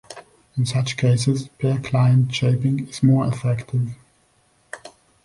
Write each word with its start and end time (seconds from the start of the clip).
In 0.57 0.65
such 0.65 0.97
cases, 0.97 1.49
per-client 1.59 2.33
shaping 2.33 2.87
is 2.89 3.03
more 3.03 3.27
effective. 3.27 3.91